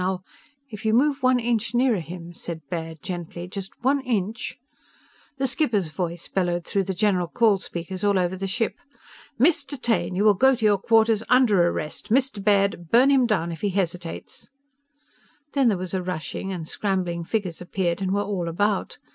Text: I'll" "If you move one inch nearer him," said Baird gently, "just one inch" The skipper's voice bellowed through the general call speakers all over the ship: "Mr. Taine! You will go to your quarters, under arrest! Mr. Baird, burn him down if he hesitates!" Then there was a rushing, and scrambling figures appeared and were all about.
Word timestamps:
I'll" 0.03 0.23
"If 0.71 0.83
you 0.83 0.95
move 0.95 1.21
one 1.21 1.39
inch 1.39 1.75
nearer 1.75 1.99
him," 1.99 2.33
said 2.33 2.61
Baird 2.71 3.03
gently, 3.03 3.47
"just 3.47 3.69
one 3.83 3.99
inch" 4.01 4.57
The 5.37 5.45
skipper's 5.45 5.91
voice 5.91 6.27
bellowed 6.27 6.65
through 6.65 6.85
the 6.85 6.95
general 6.95 7.27
call 7.27 7.59
speakers 7.59 8.03
all 8.03 8.17
over 8.17 8.35
the 8.35 8.47
ship: 8.47 8.77
"Mr. 9.39 9.79
Taine! 9.79 10.15
You 10.15 10.23
will 10.23 10.33
go 10.33 10.55
to 10.55 10.65
your 10.65 10.79
quarters, 10.79 11.21
under 11.29 11.67
arrest! 11.67 12.09
Mr. 12.09 12.43
Baird, 12.43 12.89
burn 12.89 13.11
him 13.11 13.27
down 13.27 13.51
if 13.51 13.61
he 13.61 13.69
hesitates!" 13.69 14.49
Then 15.53 15.67
there 15.67 15.77
was 15.77 15.93
a 15.93 16.01
rushing, 16.01 16.51
and 16.51 16.67
scrambling 16.67 17.23
figures 17.23 17.61
appeared 17.61 18.01
and 18.01 18.11
were 18.11 18.23
all 18.23 18.49
about. 18.49 18.97